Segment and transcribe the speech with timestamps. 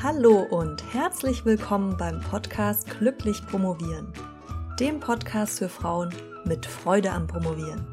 [0.00, 4.12] Hallo und herzlich willkommen beim Podcast Glücklich Promovieren,
[4.78, 7.84] dem Podcast für Frauen mit Freude am Promovieren.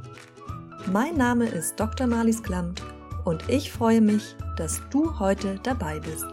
[0.92, 2.06] Mein Name ist Dr.
[2.06, 2.84] Marlies Klamt
[3.24, 6.28] und ich freue mich, dass du heute dabei bist.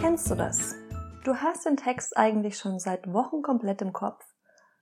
[0.00, 0.74] Kennst du das?
[1.22, 4.24] Du hast den Text eigentlich schon seit Wochen komplett im Kopf,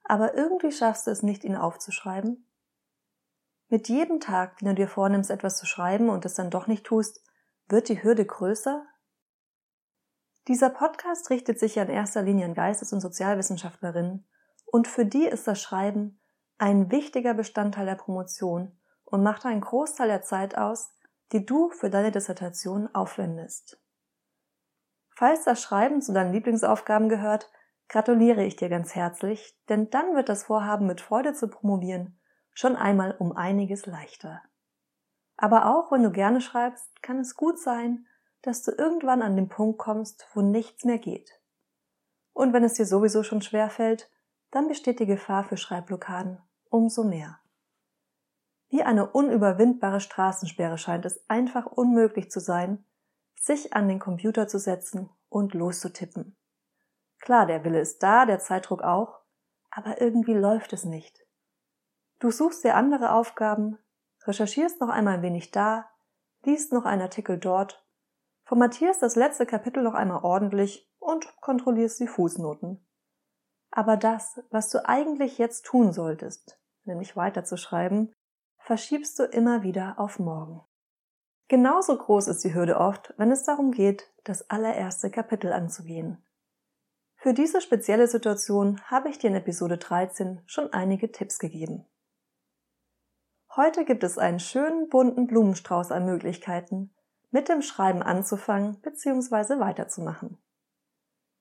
[0.04, 2.46] aber irgendwie schaffst du es nicht, ihn aufzuschreiben?
[3.72, 6.84] Mit jedem Tag, den du dir vornimmst, etwas zu schreiben und es dann doch nicht
[6.84, 7.22] tust,
[7.68, 8.84] wird die Hürde größer?
[10.48, 14.26] Dieser Podcast richtet sich ja in erster Linie an Geistes- und Sozialwissenschaftlerinnen
[14.66, 16.20] und für die ist das Schreiben
[16.58, 20.92] ein wichtiger Bestandteil der Promotion und macht einen Großteil der Zeit aus,
[21.30, 23.80] die du für deine Dissertation aufwendest.
[25.14, 27.48] Falls das Schreiben zu deinen Lieblingsaufgaben gehört,
[27.88, 32.19] gratuliere ich dir ganz herzlich, denn dann wird das Vorhaben mit Freude zu promovieren
[32.52, 34.42] schon einmal um einiges leichter.
[35.36, 38.06] Aber auch wenn du gerne schreibst, kann es gut sein,
[38.42, 41.40] dass du irgendwann an den Punkt kommst, wo nichts mehr geht.
[42.32, 44.10] Und wenn es dir sowieso schon schwer fällt,
[44.50, 47.40] dann besteht die Gefahr für Schreibblockaden umso mehr.
[48.68, 52.84] Wie eine unüberwindbare Straßensperre scheint es einfach unmöglich zu sein,
[53.34, 56.36] sich an den Computer zu setzen und loszutippen.
[57.18, 59.20] Klar, der Wille ist da, der Zeitdruck auch,
[59.70, 61.26] aber irgendwie läuft es nicht.
[62.20, 63.78] Du suchst dir andere Aufgaben,
[64.24, 65.90] recherchierst noch einmal ein wenig da,
[66.44, 67.82] liest noch einen Artikel dort,
[68.44, 72.86] formatierst das letzte Kapitel noch einmal ordentlich und kontrollierst die Fußnoten.
[73.70, 78.12] Aber das, was du eigentlich jetzt tun solltest, nämlich weiterzuschreiben,
[78.58, 80.60] verschiebst du immer wieder auf morgen.
[81.48, 86.22] Genauso groß ist die Hürde oft, wenn es darum geht, das allererste Kapitel anzugehen.
[87.16, 91.86] Für diese spezielle Situation habe ich dir in Episode 13 schon einige Tipps gegeben.
[93.56, 96.94] Heute gibt es einen schönen bunten Blumenstrauß an Möglichkeiten,
[97.32, 99.58] mit dem Schreiben anzufangen bzw.
[99.58, 100.38] weiterzumachen.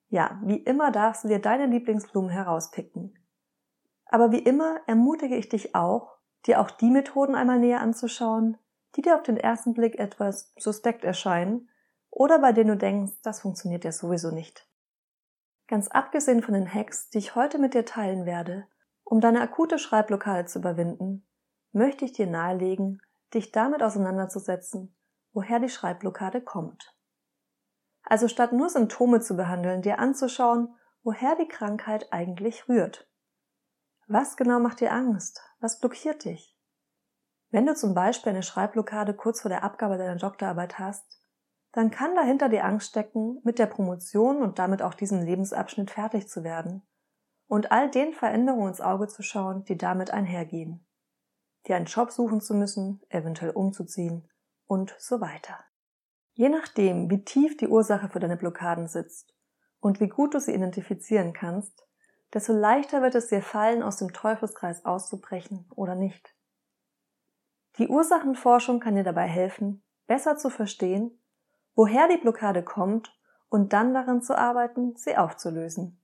[0.07, 3.13] Ja, wie immer darfst du dir deine Lieblingsblumen herauspicken.
[4.05, 6.17] Aber wie immer ermutige ich dich auch,
[6.47, 8.57] dir auch die Methoden einmal näher anzuschauen,
[8.95, 11.69] die dir auf den ersten Blick etwas suspekt erscheinen
[12.09, 14.67] oder bei denen du denkst, das funktioniert ja sowieso nicht.
[15.67, 18.65] Ganz abgesehen von den Hacks, die ich heute mit dir teilen werde,
[19.03, 21.28] um deine akute Schreibblockade zu überwinden,
[21.71, 23.01] möchte ich dir nahelegen,
[23.33, 24.95] dich damit auseinanderzusetzen,
[25.33, 26.95] woher die Schreibblockade kommt.
[28.03, 33.09] Also statt nur Symptome zu behandeln, dir anzuschauen, woher die Krankheit eigentlich rührt.
[34.07, 35.41] Was genau macht dir Angst?
[35.59, 36.57] Was blockiert dich?
[37.51, 41.21] Wenn du zum Beispiel eine Schreibblockade kurz vor der Abgabe deiner Doktorarbeit hast,
[41.71, 46.27] dann kann dahinter die Angst stecken, mit der Promotion und damit auch diesem Lebensabschnitt fertig
[46.27, 46.81] zu werden
[47.47, 50.85] und all den Veränderungen ins Auge zu schauen, die damit einhergehen
[51.67, 54.27] dir einen Job suchen zu müssen, eventuell umzuziehen
[54.65, 55.57] und so weiter.
[56.33, 59.35] Je nachdem, wie tief die Ursache für deine Blockaden sitzt
[59.79, 61.85] und wie gut du sie identifizieren kannst,
[62.33, 66.35] desto leichter wird es dir fallen, aus dem Teufelskreis auszubrechen oder nicht.
[67.77, 71.21] Die Ursachenforschung kann dir dabei helfen, besser zu verstehen,
[71.75, 73.13] woher die Blockade kommt
[73.49, 76.01] und dann daran zu arbeiten, sie aufzulösen.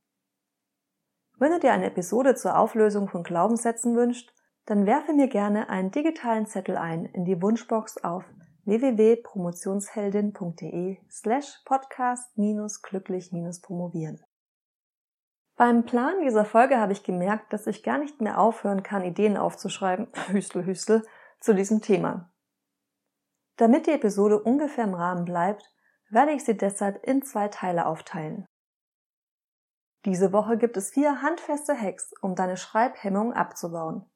[1.38, 4.34] Wenn du dir eine Episode zur Auflösung von Glaubenssätzen wünschst,
[4.66, 8.24] dann werfe mir gerne einen digitalen Zettel ein in die Wunschbox auf
[8.66, 14.24] www.promotionsheldin.de slash podcast-glücklich-promovieren.
[15.56, 19.38] Beim Plan dieser Folge habe ich gemerkt, dass ich gar nicht mehr aufhören kann, Ideen
[19.38, 21.04] aufzuschreiben, Hüstel, Hüstel,
[21.40, 22.32] zu diesem Thema.
[23.58, 25.72] Damit die Episode ungefähr im Rahmen bleibt,
[26.10, 28.46] werde ich sie deshalb in zwei Teile aufteilen.
[30.06, 34.10] Diese Woche gibt es vier handfeste Hacks, um deine Schreibhemmung abzubauen.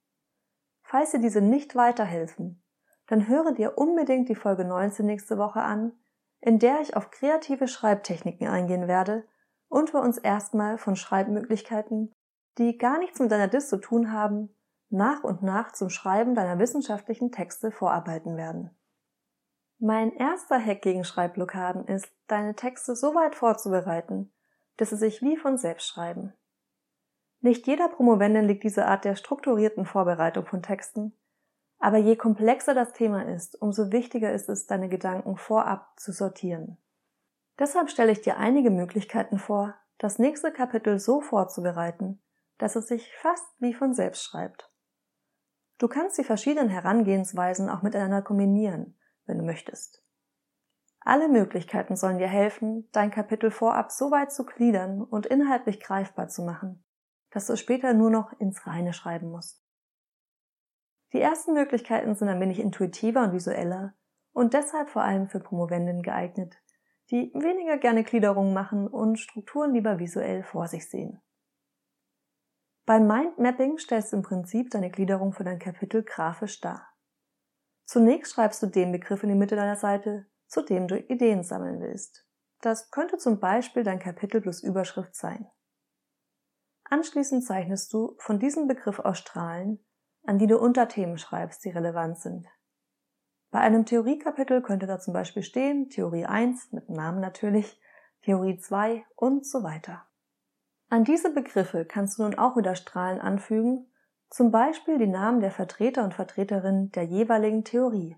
[0.90, 2.64] Falls dir diese nicht weiterhelfen,
[3.06, 5.92] dann höre dir unbedingt die Folge 19 nächste Woche an,
[6.42, 9.24] in der ich auf kreative Schreibtechniken eingehen werde
[9.68, 12.16] und wir uns erstmal von Schreibmöglichkeiten,
[12.58, 14.50] die gar nichts mit deiner Diss zu tun haben,
[14.90, 18.76] nach und nach zum Schreiben deiner wissenschaftlichen Texte vorarbeiten werden.
[19.78, 24.34] Mein erster Hack gegen Schreibblockaden ist, deine Texte so weit vorzubereiten,
[24.78, 26.34] dass sie sich wie von selbst schreiben.
[27.42, 31.14] Nicht jeder Promovendin liegt diese Art der strukturierten Vorbereitung von Texten,
[31.80, 36.78] aber je komplexer das Thema ist, umso wichtiger ist es, deine Gedanken vorab zu sortieren.
[37.58, 42.22] Deshalb stelle ich dir einige Möglichkeiten vor, das nächste Kapitel so vorzubereiten,
[42.58, 44.70] dass es sich fast wie von selbst schreibt.
[45.78, 50.04] Du kannst die verschiedenen Herangehensweisen auch miteinander kombinieren, wenn du möchtest.
[51.00, 56.28] Alle Möglichkeiten sollen dir helfen, dein Kapitel vorab so weit zu gliedern und inhaltlich greifbar
[56.28, 56.84] zu machen,
[57.32, 59.64] dass du später nur noch ins Reine schreiben musst.
[61.14, 63.96] Die ersten Möglichkeiten sind ein wenig intuitiver und visueller
[64.32, 66.56] und deshalb vor allem für Promovenden geeignet,
[67.10, 71.22] die weniger gerne Gliederungen machen und Strukturen lieber visuell vor sich sehen.
[72.86, 76.88] Beim Mindmapping stellst du im Prinzip deine Gliederung für dein Kapitel grafisch dar.
[77.86, 81.82] Zunächst schreibst du den Begriff in die Mitte deiner Seite, zu dem du Ideen sammeln
[81.82, 82.26] willst.
[82.62, 85.48] Das könnte zum Beispiel dein Kapitel plus Überschrift sein.
[86.90, 89.80] Anschließend zeichnest du von diesem Begriff aus Strahlen,
[90.26, 92.48] an die du Unterthemen schreibst, die relevant sind.
[93.52, 97.80] Bei einem Theoriekapitel könnte da zum Beispiel stehen Theorie 1 mit Namen natürlich,
[98.24, 100.06] Theorie 2 und so weiter.
[100.90, 103.92] An diese Begriffe kannst du nun auch wieder Strahlen anfügen,
[104.30, 108.18] zum Beispiel die Namen der Vertreter und Vertreterinnen der jeweiligen Theorie.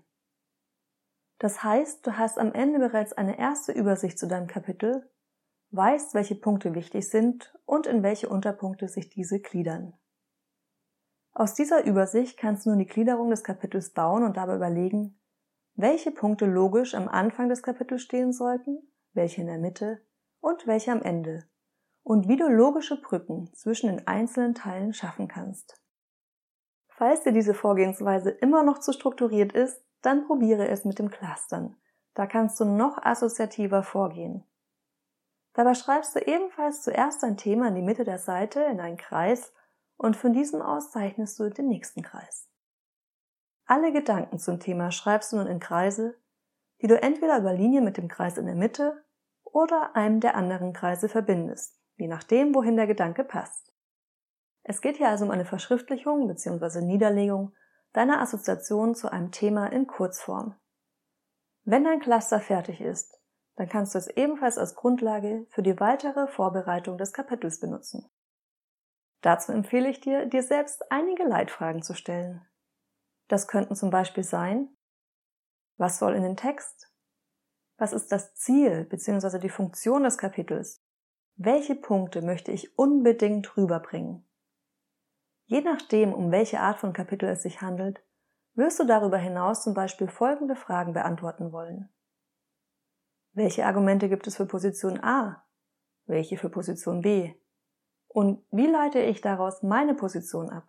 [1.38, 5.10] Das heißt, du hast am Ende bereits eine erste Übersicht zu deinem Kapitel,
[5.72, 9.94] weißt, welche Punkte wichtig sind und in welche Unterpunkte sich diese gliedern.
[11.32, 15.18] Aus dieser Übersicht kannst du nun die Gliederung des Kapitels bauen und dabei überlegen,
[15.74, 18.78] welche Punkte logisch am Anfang des Kapitels stehen sollten,
[19.14, 20.02] welche in der Mitte
[20.40, 21.48] und welche am Ende
[22.02, 25.80] und wie du logische Brücken zwischen den einzelnen Teilen schaffen kannst.
[26.88, 31.76] Falls dir diese Vorgehensweise immer noch zu strukturiert ist, dann probiere es mit dem Clustern.
[32.14, 34.44] Da kannst du noch assoziativer vorgehen.
[35.54, 39.52] Dabei schreibst du ebenfalls zuerst ein Thema in die Mitte der Seite in einen Kreis
[39.96, 42.48] und von diesem aus zeichnest du den nächsten Kreis.
[43.66, 46.18] Alle Gedanken zum Thema schreibst du nun in Kreise,
[46.80, 49.04] die du entweder über Linien mit dem Kreis in der Mitte
[49.44, 53.72] oder einem der anderen Kreise verbindest, je nachdem, wohin der Gedanke passt.
[54.64, 56.80] Es geht hier also um eine Verschriftlichung bzw.
[56.80, 57.54] Niederlegung
[57.92, 60.56] deiner Assoziation zu einem Thema in Kurzform.
[61.64, 63.21] Wenn dein Cluster fertig ist,
[63.62, 68.10] dann kannst du es ebenfalls als Grundlage für die weitere Vorbereitung des Kapitels benutzen.
[69.20, 72.44] Dazu empfehle ich dir, dir selbst einige Leitfragen zu stellen.
[73.28, 74.76] Das könnten zum Beispiel sein,
[75.76, 76.92] was soll in den Text?
[77.78, 79.38] Was ist das Ziel bzw.
[79.38, 80.84] die Funktion des Kapitels?
[81.36, 84.28] Welche Punkte möchte ich unbedingt rüberbringen?
[85.44, 88.02] Je nachdem, um welche Art von Kapitel es sich handelt,
[88.54, 91.94] wirst du darüber hinaus zum Beispiel folgende Fragen beantworten wollen.
[93.34, 95.46] Welche Argumente gibt es für Position A?
[96.04, 97.34] Welche für Position B?
[98.08, 100.68] Und wie leite ich daraus meine Position ab?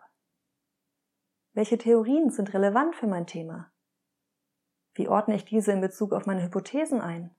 [1.52, 3.70] Welche Theorien sind relevant für mein Thema?
[4.94, 7.36] Wie ordne ich diese in Bezug auf meine Hypothesen ein?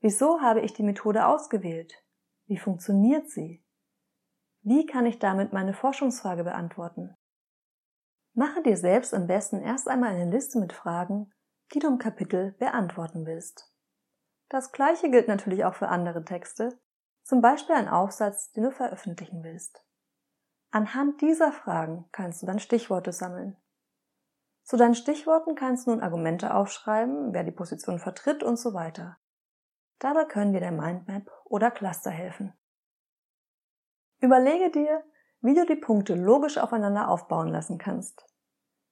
[0.00, 1.92] Wieso habe ich die Methode ausgewählt?
[2.46, 3.64] Wie funktioniert sie?
[4.62, 7.16] Wie kann ich damit meine Forschungsfrage beantworten?
[8.32, 11.32] Mache dir selbst am besten erst einmal eine Liste mit Fragen,
[11.74, 13.72] die du im Kapitel beantworten willst.
[14.48, 16.78] Das gleiche gilt natürlich auch für andere Texte,
[17.22, 19.84] zum Beispiel ein Aufsatz, den du veröffentlichen willst.
[20.70, 23.56] Anhand dieser Fragen kannst du dann Stichworte sammeln.
[24.62, 29.18] Zu deinen Stichworten kannst du nun Argumente aufschreiben, wer die Position vertritt und so weiter.
[29.98, 32.52] Dabei können dir der Mindmap oder Cluster helfen.
[34.20, 35.04] Überlege dir,
[35.40, 38.26] wie du die Punkte logisch aufeinander aufbauen lassen kannst.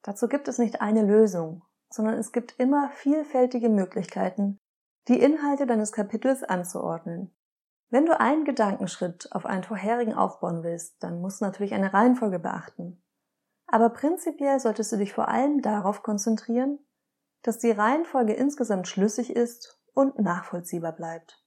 [0.03, 4.61] Dazu gibt es nicht eine Lösung, sondern es gibt immer vielfältige Möglichkeiten,
[5.09, 7.35] die Inhalte deines Kapitels anzuordnen.
[7.89, 12.39] Wenn du einen Gedankenschritt auf einen vorherigen aufbauen willst, dann musst du natürlich eine Reihenfolge
[12.39, 13.03] beachten.
[13.69, 16.79] Aber prinzipiell solltest du dich vor allem darauf konzentrieren,
[17.43, 21.45] dass die Reihenfolge insgesamt schlüssig ist und nachvollziehbar bleibt.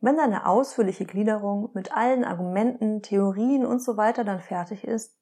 [0.00, 5.16] Wenn deine ausführliche Gliederung mit allen Argumenten, Theorien und so dann fertig ist,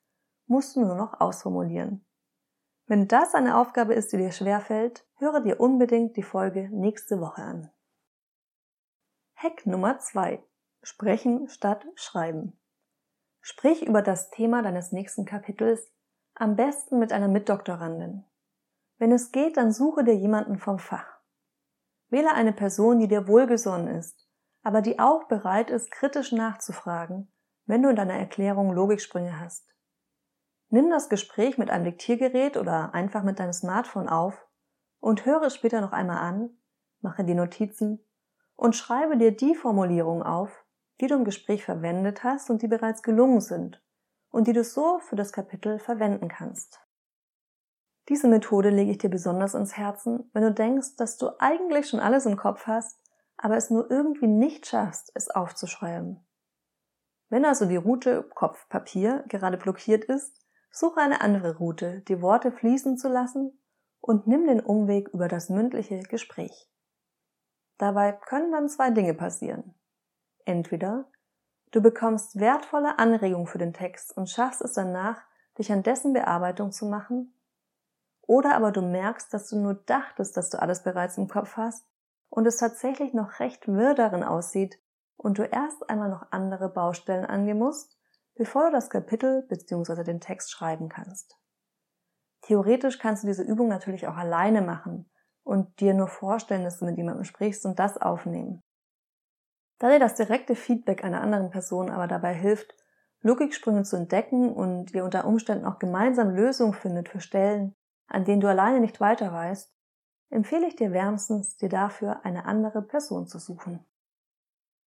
[0.46, 2.04] musst du nur noch ausformulieren.
[2.90, 7.40] Wenn das eine Aufgabe ist, die dir schwerfällt, höre dir unbedingt die Folge nächste Woche
[7.40, 7.70] an.
[9.36, 10.42] Hack Nummer zwei:
[10.82, 12.58] Sprechen statt Schreiben.
[13.40, 15.88] Sprich über das Thema deines nächsten Kapitels
[16.34, 18.24] am besten mit einer Mitdoktorandin.
[18.98, 21.20] Wenn es geht, dann suche dir jemanden vom Fach.
[22.08, 24.28] Wähle eine Person, die dir wohlgesonnen ist,
[24.64, 27.32] aber die auch bereit ist, kritisch nachzufragen,
[27.66, 29.69] wenn du in deiner Erklärung Logiksprünge hast.
[30.70, 34.46] Nimm das Gespräch mit einem Diktiergerät oder einfach mit deinem Smartphone auf
[35.00, 36.50] und höre es später noch einmal an,
[37.00, 38.06] mache die Notizen
[38.54, 40.64] und schreibe dir die Formulierungen auf,
[41.00, 43.82] die du im Gespräch verwendet hast und die bereits gelungen sind
[44.30, 46.80] und die du so für das Kapitel verwenden kannst.
[48.08, 52.00] Diese Methode lege ich dir besonders ins Herzen, wenn du denkst, dass du eigentlich schon
[52.00, 53.00] alles im Kopf hast,
[53.36, 56.24] aber es nur irgendwie nicht schaffst, es aufzuschreiben.
[57.28, 62.52] Wenn also die Route Kopf Papier gerade blockiert ist, suche eine andere Route, die Worte
[62.52, 63.58] fließen zu lassen
[64.00, 66.70] und nimm den Umweg über das mündliche Gespräch.
[67.78, 69.74] Dabei können dann zwei Dinge passieren.
[70.44, 71.10] Entweder
[71.72, 75.22] du bekommst wertvolle Anregungen für den Text und schaffst es danach,
[75.58, 77.34] dich an dessen Bearbeitung zu machen,
[78.22, 81.84] Oder aber du merkst, dass du nur dachtest, dass du alles bereits im Kopf hast
[82.28, 84.78] und es tatsächlich noch recht wirr darin aussieht
[85.16, 87.99] und du erst einmal noch andere Baustellen angehen musst,
[88.40, 90.02] bevor du das Kapitel bzw.
[90.02, 91.38] den Text schreiben kannst.
[92.40, 95.10] Theoretisch kannst du diese Übung natürlich auch alleine machen
[95.42, 98.62] und dir nur vorstellen, dass du mit jemandem sprichst und das aufnehmen.
[99.78, 102.74] Da dir das direkte Feedback einer anderen Person aber dabei hilft,
[103.20, 107.74] Logiksprünge zu entdecken und ihr unter Umständen auch gemeinsam Lösungen findet für Stellen,
[108.06, 109.70] an denen du alleine nicht weiter weißt,
[110.30, 113.84] empfehle ich dir wärmstens, dir dafür eine andere Person zu suchen.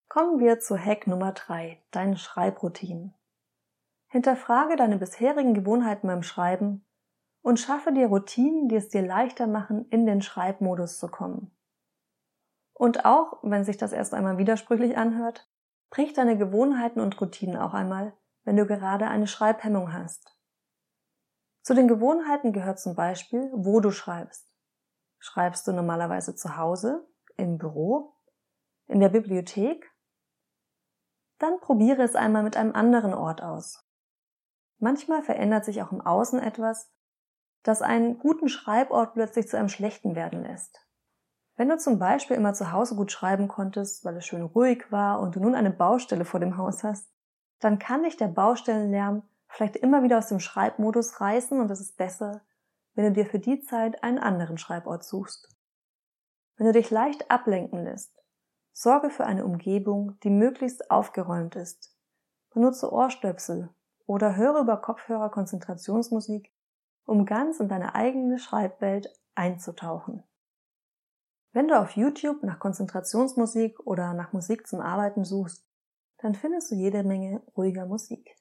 [0.10, 3.13] Kommen wir zu Hack Nummer 3, deinen Schreibroutinen.
[4.13, 6.86] Hinterfrage deine bisherigen Gewohnheiten beim Schreiben
[7.41, 11.50] und schaffe dir Routinen, die es dir leichter machen, in den Schreibmodus zu kommen.
[12.74, 15.50] Und auch, wenn sich das erst einmal widersprüchlich anhört,
[15.89, 20.38] brich deine Gewohnheiten und Routinen auch einmal, wenn du gerade eine Schreibhemmung hast.
[21.63, 24.48] Zu den Gewohnheiten gehört zum Beispiel, wo du schreibst.
[25.17, 28.13] Schreibst du normalerweise zu Hause, im Büro,
[28.86, 29.91] in der Bibliothek?
[31.39, 33.84] Dann probiere es einmal mit einem anderen Ort aus.
[34.84, 36.92] Manchmal verändert sich auch im Außen etwas,
[37.63, 40.86] das einen guten Schreibort plötzlich zu einem schlechten werden lässt.
[41.56, 45.22] Wenn du zum Beispiel immer zu Hause gut schreiben konntest, weil es schön ruhig war
[45.22, 47.10] und du nun eine Baustelle vor dem Haus hast,
[47.62, 51.96] dann kann dich der Baustellenlärm vielleicht immer wieder aus dem Schreibmodus reißen und es ist
[51.96, 52.42] besser,
[52.94, 55.48] wenn du dir für die Zeit einen anderen Schreibort suchst.
[56.58, 58.22] Wenn du dich leicht ablenken lässt,
[58.74, 61.96] sorge für eine Umgebung, die möglichst aufgeräumt ist.
[62.54, 63.74] Benutze Ohrstöpsel
[64.05, 66.51] oder höre über Kopfhörer Konzentrationsmusik,
[67.05, 70.24] um ganz in deine eigene Schreibwelt einzutauchen.
[71.51, 75.65] Wenn du auf YouTube nach Konzentrationsmusik oder nach Musik zum Arbeiten suchst,
[76.17, 78.36] dann findest du jede Menge ruhiger Musik.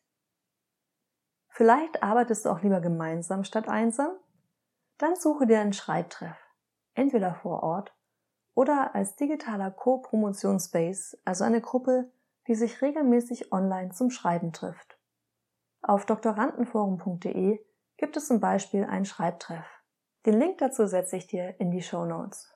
[1.49, 4.17] Vielleicht arbeitest du auch lieber gemeinsam statt einsam?
[4.97, 6.37] Dann suche dir einen Schreibtreff,
[6.95, 7.95] entweder vor Ort
[8.55, 12.11] oder als digitaler Co-Promotion-Space, also eine Gruppe,
[12.47, 14.92] die sich regelmäßig online zum Schreiben trifft.
[15.85, 17.59] Auf doktorandenforum.de
[17.97, 19.67] gibt es zum Beispiel einen Schreibtreff.
[20.25, 22.55] Den Link dazu setze ich dir in die Show Notes.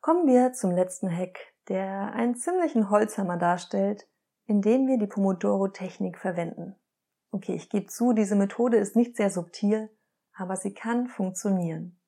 [0.00, 4.08] Kommen wir zum letzten Hack, der einen ziemlichen Holzhammer darstellt,
[4.46, 6.74] indem wir die Pomodoro-Technik verwenden.
[7.30, 9.88] Okay, ich gebe zu, diese Methode ist nicht sehr subtil,
[10.34, 12.00] aber sie kann funktionieren.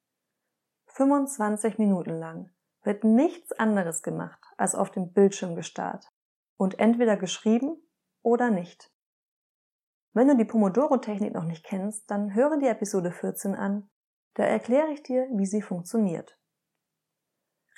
[0.87, 2.51] 25 Minuten lang
[2.83, 6.11] wird nichts anderes gemacht, als auf dem Bildschirm gestarrt
[6.57, 7.77] und entweder geschrieben
[8.23, 8.91] oder nicht.
[10.13, 13.89] Wenn du die Pomodoro-Technik noch nicht kennst, dann höre die Episode 14 an,
[14.35, 16.39] da erkläre ich dir, wie sie funktioniert.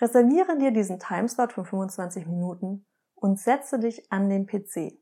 [0.01, 4.99] Reserviere dir diesen Timeslot von 25 Minuten und setze dich an den PC.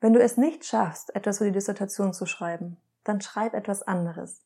[0.00, 4.44] Wenn du es nicht schaffst, etwas für die Dissertation zu schreiben, dann schreib etwas anderes.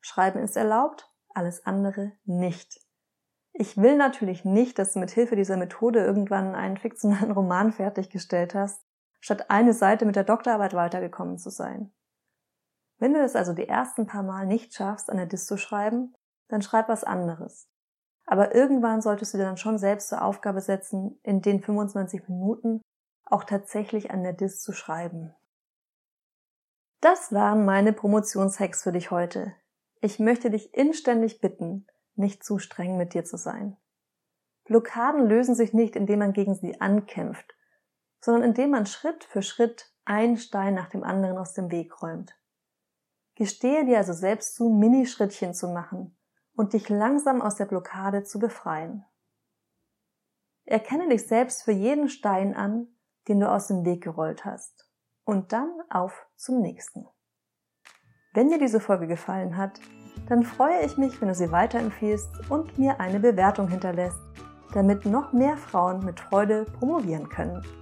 [0.00, 2.80] Schreiben ist erlaubt, alles andere nicht.
[3.52, 8.54] Ich will natürlich nicht, dass du mit Hilfe dieser Methode irgendwann einen fiktionalen Roman fertiggestellt
[8.54, 8.82] hast,
[9.22, 11.92] statt eine Seite mit der Doktorarbeit weitergekommen zu sein.
[12.98, 16.14] Wenn du es also die ersten paar Mal nicht schaffst, eine Dis zu schreiben,
[16.48, 17.68] dann schreib was anderes.
[18.26, 22.82] Aber irgendwann solltest du dir dann schon selbst zur Aufgabe setzen, in den 25 Minuten
[23.24, 25.34] auch tatsächlich an der Dis zu schreiben.
[27.00, 29.54] Das waren meine Promotionshacks für dich heute.
[30.00, 33.76] Ich möchte dich inständig bitten, nicht zu streng mit dir zu sein.
[34.64, 37.54] Blockaden lösen sich nicht, indem man gegen sie ankämpft,
[38.22, 42.34] sondern indem man Schritt für Schritt einen Stein nach dem anderen aus dem Weg räumt.
[43.34, 46.16] Gestehe dir also selbst zu, Minischrittchen zu machen
[46.54, 49.04] und dich langsam aus der Blockade zu befreien.
[50.64, 52.86] Erkenne dich selbst für jeden Stein an,
[53.28, 54.88] den du aus dem Weg gerollt hast.
[55.24, 57.06] Und dann auf zum nächsten.
[58.34, 59.80] Wenn dir diese Folge gefallen hat,
[60.28, 64.20] dann freue ich mich, wenn du sie weiterempfiehlst und mir eine Bewertung hinterlässt,
[64.72, 67.81] damit noch mehr Frauen mit Freude promovieren können.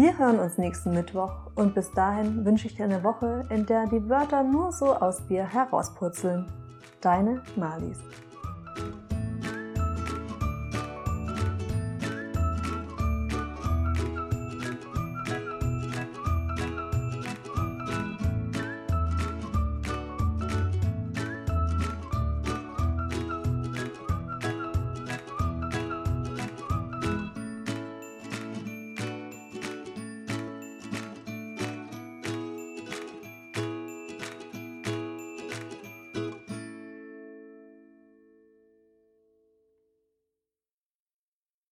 [0.00, 3.86] Wir hören uns nächsten Mittwoch und bis dahin wünsche ich dir eine Woche, in der
[3.86, 6.46] die Wörter nur so aus dir herauspurzeln.
[7.02, 7.98] Deine Marlies.